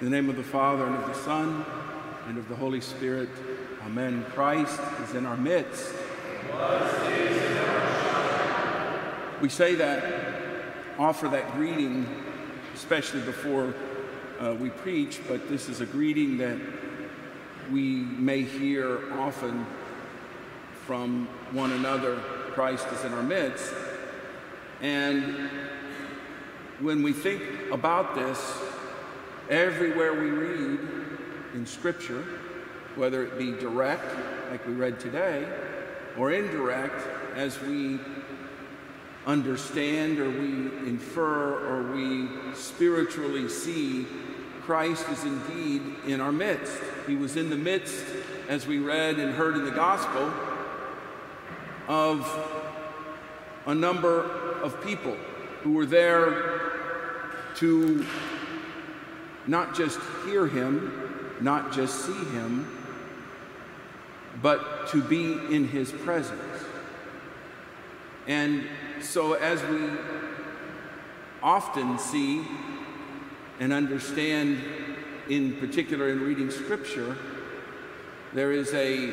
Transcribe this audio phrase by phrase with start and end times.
[0.00, 1.62] In the name of the Father, and of the Son,
[2.26, 3.28] and of the Holy Spirit,
[3.84, 4.24] Amen.
[4.30, 5.92] Christ is in our midst.
[9.42, 10.02] We say that,
[10.98, 12.06] offer that greeting,
[12.72, 13.74] especially before
[14.40, 16.56] uh, we preach, but this is a greeting that
[17.70, 19.66] we may hear often
[20.86, 22.16] from one another.
[22.54, 23.74] Christ is in our midst.
[24.80, 25.50] And
[26.80, 28.69] when we think about this,
[29.50, 30.78] everywhere we read
[31.54, 32.24] in Scripture,
[32.94, 34.04] whether it be direct,
[34.50, 35.46] like we read today,
[36.16, 37.02] or indirect,
[37.36, 37.98] as we
[39.26, 40.48] understand or we
[40.88, 44.06] infer or we spiritually see
[44.62, 46.80] Christ is indeed in our midst.
[47.06, 48.04] He was in the midst,
[48.48, 50.32] as we read and heard in the gospel,
[51.88, 52.24] of
[53.66, 54.22] a number
[54.62, 55.16] of people
[55.62, 56.60] who were there
[57.56, 58.06] to
[59.46, 62.76] not just hear him, not just see him,
[64.42, 66.40] but to be in his presence.
[68.26, 68.64] And
[69.00, 69.90] so, as we
[71.42, 72.44] often see
[73.58, 74.62] and understand,
[75.28, 77.16] in particular in reading scripture,
[78.32, 79.10] there is a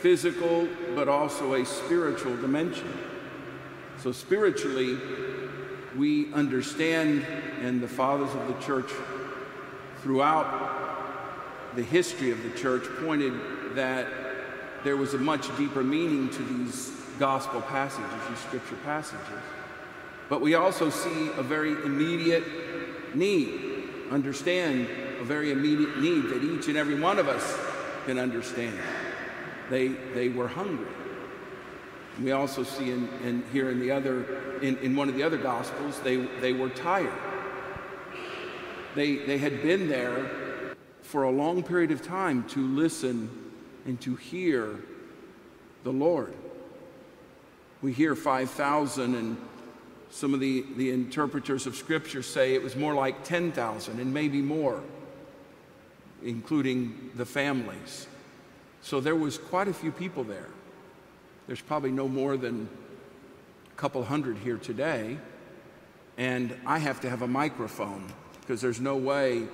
[0.00, 2.92] physical but also a spiritual dimension.
[3.98, 4.98] So, spiritually,
[5.96, 7.24] we understand,
[7.62, 8.90] and the fathers of the church
[10.04, 13.32] throughout the history of the church pointed
[13.74, 14.06] that
[14.84, 19.42] there was a much deeper meaning to these gospel passages, these scripture passages.
[20.28, 22.44] But we also see a very immediate
[23.16, 24.88] need, understand
[25.20, 27.58] a very immediate need that each and every one of us
[28.04, 28.78] can understand.
[29.70, 30.86] They, they were hungry.
[32.22, 35.38] We also see in, in here in the other, in, in one of the other
[35.38, 37.10] gospels, they, they were tired.
[38.94, 40.30] They, they had been there
[41.02, 43.28] for a long period of time to listen
[43.86, 44.78] and to hear
[45.82, 46.32] the Lord.
[47.82, 49.36] We hear 5,000, and
[50.10, 54.40] some of the, the interpreters of Scripture say it was more like 10,000 and maybe
[54.40, 54.82] more,
[56.22, 58.06] including the families.
[58.80, 60.48] So there was quite a few people there.
[61.46, 62.68] There's probably no more than
[63.72, 65.18] a couple hundred here today,
[66.16, 68.10] and I have to have a microphone
[68.46, 69.46] because there's no way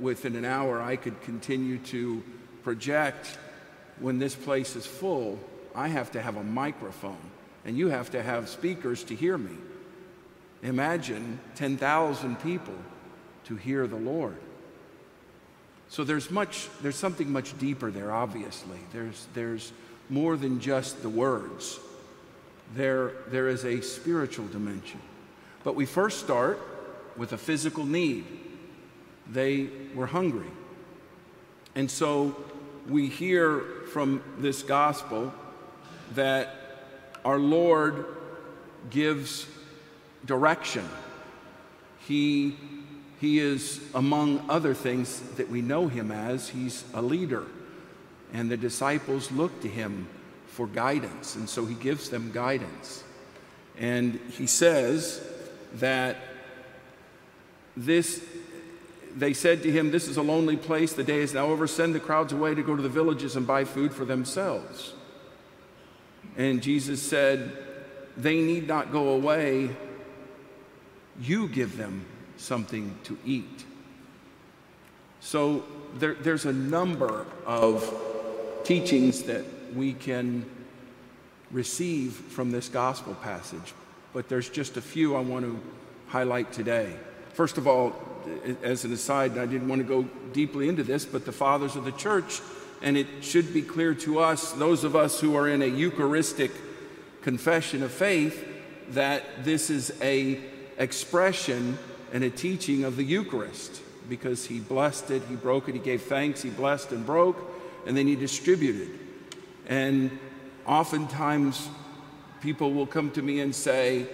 [0.00, 2.22] within an hour I could continue to
[2.62, 3.38] project
[4.00, 5.38] when this place is full.
[5.74, 7.16] I have to have a microphone,
[7.64, 9.56] and you have to have speakers to hear me.
[10.62, 12.74] Imagine 10,000 people
[13.44, 14.36] to hear the Lord.
[15.88, 18.78] So there's much, there's something much deeper there, obviously.
[18.92, 19.72] There's, there's
[20.10, 21.78] more than just the words.
[22.74, 25.00] There, there is a spiritual dimension.
[25.64, 26.60] But we first start
[27.18, 28.24] with a physical need.
[29.30, 30.46] They were hungry.
[31.74, 32.34] And so
[32.88, 33.60] we hear
[33.92, 35.34] from this gospel
[36.14, 36.54] that
[37.24, 38.06] our Lord
[38.88, 39.46] gives
[40.24, 40.88] direction.
[42.06, 42.56] He,
[43.20, 47.44] he is, among other things that we know him as, he's a leader.
[48.32, 50.08] And the disciples look to him
[50.46, 51.36] for guidance.
[51.36, 53.04] And so he gives them guidance.
[53.76, 55.22] And he says
[55.74, 56.16] that
[57.78, 58.24] this,
[59.14, 60.92] they said to him, This is a lonely place.
[60.92, 61.66] The day is now over.
[61.66, 64.94] Send the crowds away to go to the villages and buy food for themselves.
[66.36, 67.56] And Jesus said,
[68.16, 69.70] They need not go away.
[71.20, 72.04] You give them
[72.36, 73.64] something to eat.
[75.20, 79.44] So there, there's a number of teachings that
[79.74, 80.44] we can
[81.50, 83.72] receive from this gospel passage,
[84.12, 85.60] but there's just a few I want to
[86.08, 86.96] highlight today.
[87.38, 87.92] First of all,
[88.64, 91.84] as an aside, I didn't want to go deeply into this, but the fathers of
[91.84, 92.40] the church,
[92.82, 96.50] and it should be clear to us, those of us who are in a Eucharistic
[97.22, 98.44] confession of faith,
[98.88, 100.40] that this is a
[100.78, 101.78] expression
[102.12, 106.02] and a teaching of the Eucharist because he blessed it, he broke it, he gave
[106.02, 107.38] thanks, he blessed and broke,
[107.86, 108.98] and then he distributed.
[109.68, 110.18] And
[110.66, 111.68] oftentimes
[112.40, 114.08] people will come to me and say,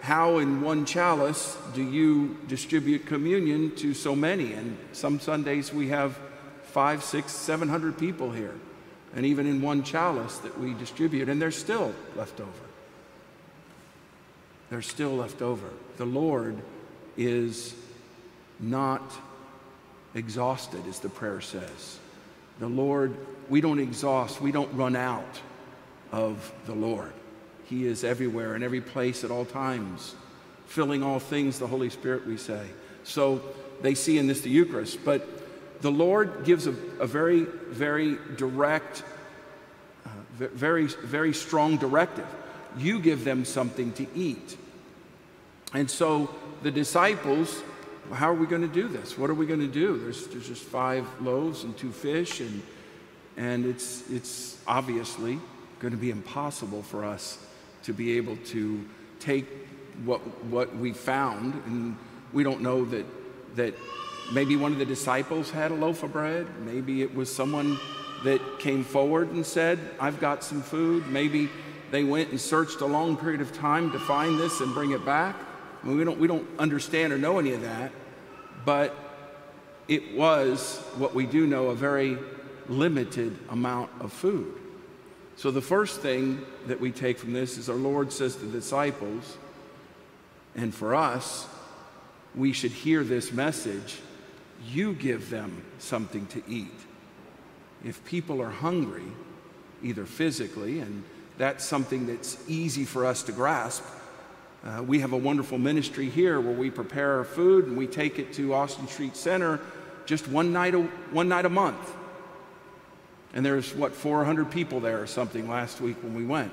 [0.00, 4.54] how in one chalice do you distribute communion to so many?
[4.54, 6.18] And some Sundays we have
[6.64, 8.54] five, six, seven hundred people here.
[9.14, 12.50] And even in one chalice that we distribute, and there's still left over.
[14.70, 15.68] There's still left over.
[15.96, 16.56] The Lord
[17.16, 17.74] is
[18.60, 19.02] not
[20.14, 21.98] exhausted, as the prayer says.
[22.60, 23.16] The Lord,
[23.48, 25.40] we don't exhaust, we don't run out
[26.12, 27.12] of the Lord.
[27.70, 30.16] He is everywhere, in every place, at all times,
[30.66, 32.66] filling all things, the Holy Spirit, we say.
[33.04, 33.40] So
[33.80, 35.04] they see in this the Eucharist.
[35.04, 35.24] But
[35.80, 39.04] the Lord gives a, a very, very direct,
[40.04, 42.26] uh, very, very strong directive.
[42.76, 44.56] You give them something to eat.
[45.72, 46.34] And so
[46.64, 47.62] the disciples,
[48.12, 49.16] how are we going to do this?
[49.16, 49.96] What are we going to do?
[49.96, 52.62] There's, there's just five loaves and two fish, and,
[53.36, 55.38] and it's, it's obviously
[55.78, 57.38] going to be impossible for us
[57.84, 58.84] to be able to
[59.18, 59.46] take
[60.04, 61.54] what, what we found.
[61.66, 61.96] And
[62.32, 63.06] we don't know that,
[63.56, 63.74] that
[64.32, 66.46] maybe one of the disciples had a loaf of bread.
[66.64, 67.78] Maybe it was someone
[68.24, 71.06] that came forward and said, I've got some food.
[71.08, 71.48] Maybe
[71.90, 75.04] they went and searched a long period of time to find this and bring it
[75.04, 75.36] back.
[75.82, 77.90] I mean, we, don't, we don't understand or know any of that,
[78.64, 78.94] but
[79.88, 82.18] it was what we do know a very
[82.68, 84.54] limited amount of food.
[85.40, 88.58] So, the first thing that we take from this is our Lord says to the
[88.58, 89.38] disciples,
[90.54, 91.48] and for us,
[92.34, 94.00] we should hear this message
[94.68, 96.78] you give them something to eat.
[97.82, 99.10] If people are hungry,
[99.82, 101.04] either physically, and
[101.38, 103.82] that's something that's easy for us to grasp,
[104.62, 108.18] uh, we have a wonderful ministry here where we prepare our food and we take
[108.18, 109.58] it to Austin Street Center
[110.04, 110.80] just one night a,
[111.12, 111.96] one night a month.
[113.32, 116.52] And there's what 400 people there or something last week when we went.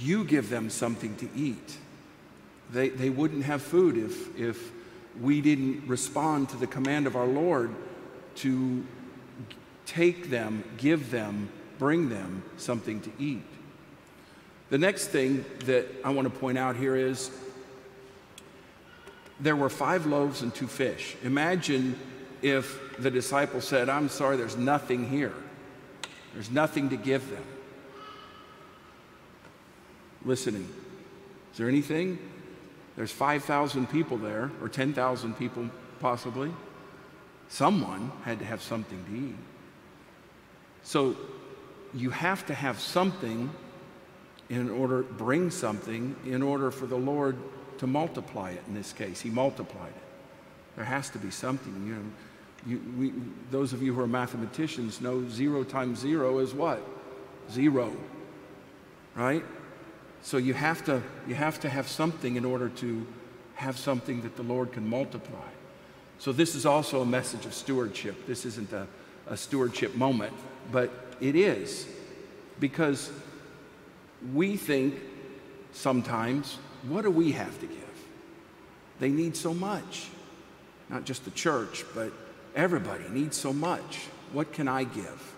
[0.00, 1.78] You give them something to eat.
[2.72, 4.72] They, they wouldn't have food if, if
[5.20, 7.74] we didn't respond to the command of our Lord
[8.36, 8.84] to
[9.86, 13.44] take them, give them, bring them something to eat.
[14.68, 17.30] The next thing that I want to point out here is
[19.38, 21.16] there were five loaves and two fish.
[21.22, 21.98] Imagine
[22.46, 25.34] if the disciple said, I'm sorry, there's nothing here.
[26.32, 27.42] There's nothing to give them.
[30.24, 30.68] Listening.
[31.52, 32.18] Is there anything?
[32.94, 35.68] There's 5,000 people there, or 10,000 people
[36.00, 36.52] possibly.
[37.48, 39.36] Someone had to have something to eat.
[40.82, 41.16] So
[41.94, 43.50] you have to have something
[44.48, 47.36] in order bring something in order for the Lord
[47.78, 49.20] to multiply it in this case.
[49.20, 50.76] He multiplied it.
[50.76, 51.86] There has to be something.
[51.86, 52.02] You know,
[52.66, 53.12] you, we,
[53.50, 56.82] those of you who are mathematicians know zero times zero is what?
[57.50, 57.92] Zero.
[59.14, 59.44] Right?
[60.22, 63.06] So you have to you have to have something in order to
[63.54, 65.48] have something that the Lord can multiply.
[66.18, 68.26] So this is also a message of stewardship.
[68.26, 68.86] This isn't a,
[69.28, 70.34] a stewardship moment,
[70.72, 70.90] but
[71.20, 71.86] it is
[72.58, 73.12] because
[74.34, 74.94] we think
[75.72, 76.58] sometimes,
[76.88, 77.76] what do we have to give?
[78.98, 80.08] They need so much.
[80.88, 82.12] Not just the church, but
[82.56, 84.06] everybody needs so much.
[84.32, 85.34] What can I give?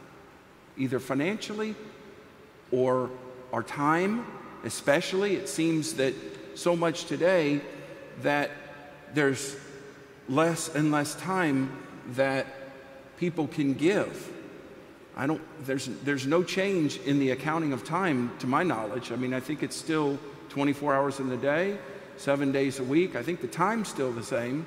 [0.79, 1.75] Either financially
[2.71, 3.11] or
[3.53, 4.25] our time,
[4.65, 5.35] especially.
[5.35, 6.15] It seems that
[6.55, 7.61] so much today
[8.23, 8.51] that
[9.15, 9.57] there's
[10.29, 11.77] less and less time
[12.13, 12.47] that
[13.19, 14.33] people can give.
[15.17, 19.11] I don't, there's, there's no change in the accounting of time to my knowledge.
[19.11, 20.19] I mean, I think it's still
[20.51, 21.77] 24 hours in the day,
[22.17, 23.17] seven days a week.
[23.17, 24.65] I think the time's still the same,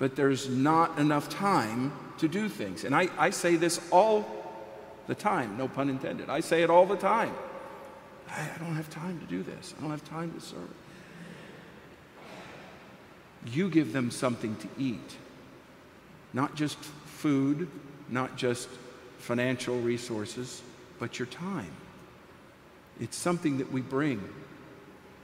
[0.00, 2.84] but there's not enough time to do things.
[2.84, 4.24] And I, I say this all
[5.06, 6.30] the time, no pun intended.
[6.30, 7.34] I say it all the time.
[8.28, 10.70] I, I don't have time to do this, I don't have time to serve.
[13.46, 15.16] You give them something to eat,
[16.32, 17.68] not just food,
[18.08, 18.68] not just
[19.18, 20.62] financial resources,
[20.98, 21.70] but your time.
[22.98, 24.22] It's something that we bring.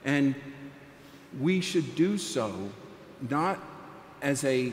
[0.05, 0.35] And
[1.41, 2.71] we should do so
[3.29, 3.59] not
[4.27, 4.73] as a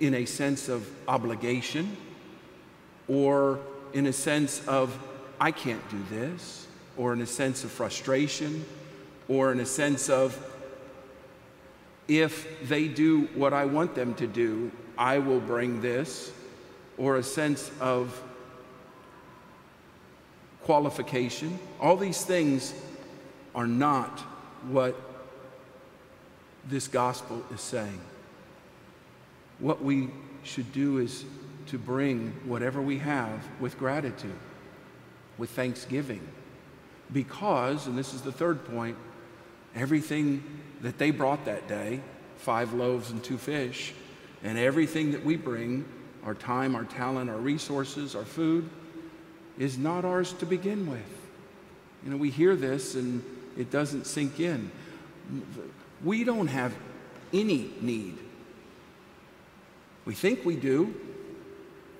[0.00, 1.94] in a sense of obligation
[3.08, 3.60] or
[3.92, 4.98] in a sense of
[5.38, 8.64] I can't do this or in a sense of frustration
[9.28, 10.34] or in a sense of
[12.08, 16.32] if they do what I want them to do, I will bring this
[16.96, 18.22] or a sense of
[20.62, 21.58] qualification.
[21.80, 22.72] All these things
[23.54, 24.20] are not
[24.70, 24.98] what
[26.66, 28.00] this gospel is saying.
[29.58, 30.10] What we
[30.42, 31.24] should do is
[31.66, 34.38] to bring whatever we have with gratitude,
[35.38, 36.26] with thanksgiving.
[37.12, 38.96] Because, and this is the third point,
[39.74, 40.42] everything
[40.80, 42.00] that they brought that day
[42.36, 43.94] five loaves and two fish
[44.42, 45.84] and everything that we bring
[46.24, 48.68] our time, our talent, our resources, our food
[49.58, 51.00] is not ours to begin with.
[52.04, 53.24] You know, we hear this and
[53.56, 54.70] it doesn't sink in.
[56.04, 56.74] We don't have
[57.32, 58.18] any need.
[60.06, 60.94] We think we do.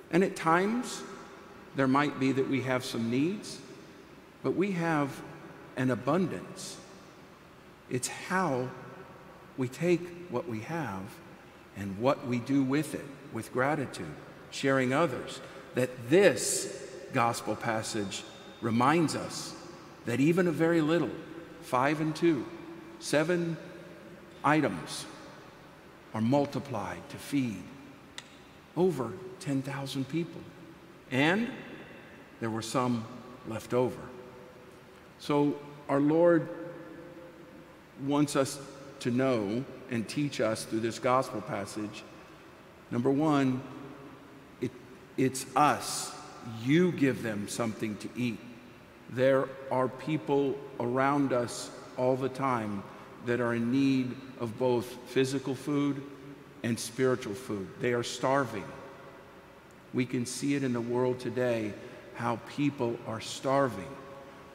[0.09, 1.03] And at times,
[1.75, 3.59] there might be that we have some needs,
[4.41, 5.21] but we have
[5.75, 6.77] an abundance.
[7.91, 8.69] It's how
[9.57, 11.03] we take what we have
[11.75, 14.07] and what we do with it, with gratitude,
[14.49, 15.41] sharing others,
[15.75, 16.83] that this
[17.13, 18.23] gospel passage
[18.61, 19.53] reminds us
[20.05, 21.11] that even a very little,
[21.61, 22.45] five and two,
[22.99, 23.57] seven
[24.43, 25.05] items,
[26.13, 27.61] are multiplied to feed
[28.77, 30.39] over 10,000 people.
[31.11, 31.49] And
[32.39, 33.05] there were some
[33.47, 33.99] left over.
[35.19, 35.55] So
[35.89, 36.47] our Lord
[38.05, 38.59] wants us
[38.99, 42.03] to know and teach us through this gospel passage.
[42.91, 43.61] Number one,
[44.61, 44.71] it,
[45.17, 46.13] it's us.
[46.63, 48.39] You give them something to eat.
[49.09, 52.83] There are people around us all the time
[53.25, 56.01] that are in need of both physical food
[56.63, 57.67] and spiritual food.
[57.79, 58.65] They are starving.
[59.93, 61.73] We can see it in the world today
[62.15, 63.87] how people are starving.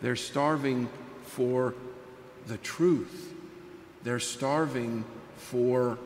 [0.00, 0.88] They're starving
[1.24, 1.74] for
[2.46, 3.32] the truth.
[4.02, 5.04] They're starving
[5.36, 5.98] for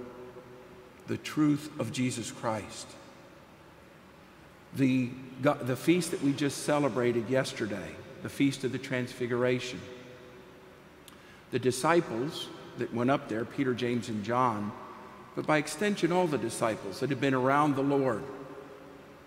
[1.07, 2.87] the truth of Jesus Christ.
[4.75, 5.11] The,
[5.41, 7.89] the feast that we just celebrated yesterday,
[8.23, 9.81] the Feast of the Transfiguration,
[11.53, 14.73] the disciples that went up there, Peter, James, and John,
[15.37, 18.25] but by extension, all the disciples that had been around the Lord.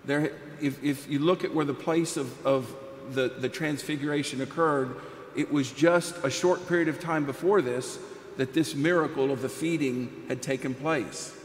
[0.06, 2.76] There, if, if you look at where the place of, of
[3.12, 4.96] the, the transfiguration occurred,
[5.36, 8.00] it was just a short period of time before this
[8.38, 11.36] that this miracle of the feeding had taken place.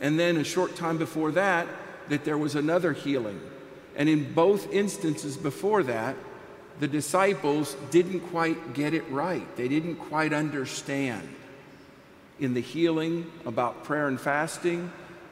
[0.00, 1.68] And then a short time before that,
[2.08, 3.40] that there was another healing.
[3.94, 6.16] And in both instances before that,
[6.80, 9.54] the disciples didn't quite get it right.
[9.56, 11.28] They didn't quite understand.
[12.40, 14.90] In the healing about prayer and fasting,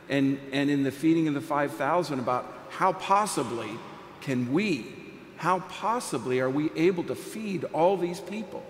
[0.09, 3.71] and, and in the feeding of the 5,000 about how possibly
[4.21, 4.87] can we,
[5.37, 8.65] how possibly are we able to feed all these people?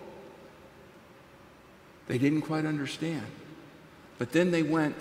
[2.08, 3.26] They didn't quite understand.
[4.18, 4.96] But then they went,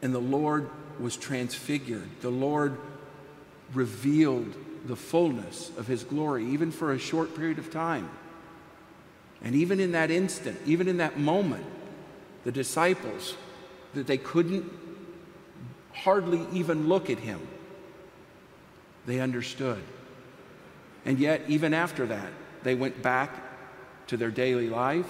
[0.00, 0.68] and the Lord
[0.98, 2.08] was transfigured.
[2.20, 2.78] The Lord
[3.74, 4.54] revealed
[4.86, 8.08] the fullness of his glory, even for a short period of time.
[9.42, 11.64] And even in that instant, even in that moment,
[12.44, 13.36] the disciples,
[13.94, 14.70] that they couldn't
[15.92, 17.40] hardly even look at him,
[19.06, 19.82] they understood.
[21.04, 22.30] And yet, even after that,
[22.62, 23.30] they went back
[24.08, 25.06] to their daily life.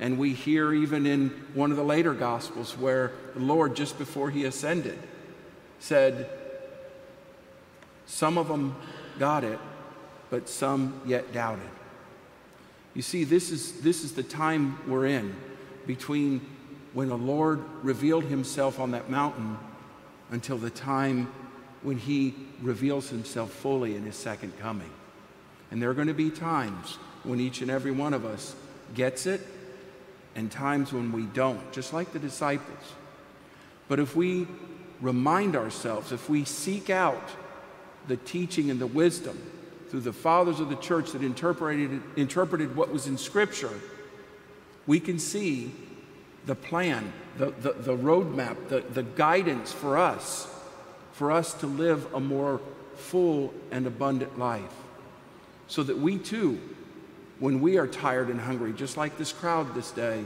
[0.00, 4.30] And we hear even in one of the later Gospels where the Lord, just before
[4.30, 4.98] he ascended,
[5.78, 6.28] said,
[8.06, 8.76] Some of them
[9.18, 9.58] got it,
[10.30, 11.68] but some yet doubted.
[12.94, 15.34] You see, this is, this is the time we're in
[15.86, 16.40] between
[16.94, 19.58] when the Lord revealed himself on that mountain
[20.30, 21.32] until the time
[21.82, 24.90] when he reveals himself fully in his second coming.
[25.70, 28.54] And there are going to be times when each and every one of us
[28.94, 29.40] gets it
[30.34, 32.92] and times when we don't, just like the disciples.
[33.88, 34.46] But if we
[35.00, 37.28] remind ourselves, if we seek out
[38.08, 39.38] the teaching and the wisdom
[39.88, 43.80] through the fathers of the church that interpreted, interpreted what was in Scripture,
[44.86, 45.72] we can see
[46.46, 50.48] the plan, the, the, the roadmap, the, the guidance for us,
[51.12, 52.60] for us to live a more
[52.96, 54.74] full and abundant life.
[55.68, 56.60] So that we too,
[57.38, 60.24] when we are tired and hungry, just like this crowd this day,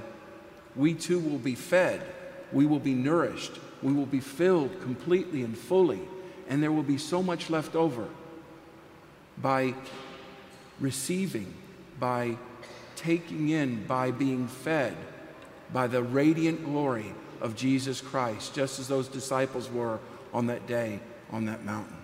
[0.75, 2.02] we too will be fed,
[2.52, 6.00] we will be nourished, we will be filled completely and fully
[6.49, 8.06] and there will be so much left over
[9.38, 9.75] by
[10.80, 11.52] receiving,
[11.99, 12.37] by
[12.94, 14.96] taking in, by being fed
[15.73, 19.99] by the radiant glory of Jesus Christ, just as those disciples were
[20.32, 21.96] on that day on that mountain.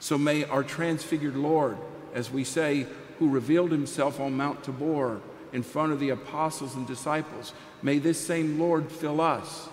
[0.00, 1.76] So may our transfigured Lord,
[2.14, 2.86] as we say,
[3.18, 5.20] who revealed himself on Mount Tabor
[5.52, 9.68] in front of the apostles and disciples, may this same Lord fill us.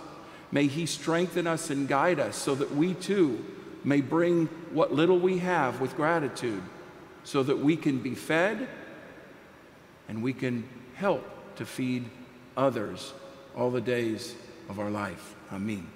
[0.51, 3.43] May he strengthen us and guide us so that we too
[3.83, 6.63] may bring what little we have with gratitude
[7.23, 8.67] so that we can be fed
[10.07, 11.23] and we can help
[11.57, 12.05] to feed
[12.57, 13.13] others
[13.55, 14.35] all the days
[14.69, 15.35] of our life.
[15.51, 15.94] Amen.